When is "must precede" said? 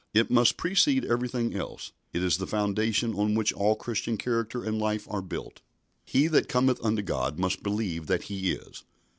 0.31-1.05